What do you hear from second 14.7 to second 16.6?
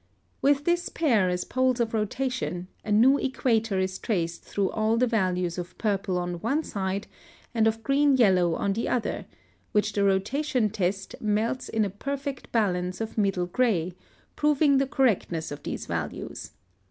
the correctness of these values.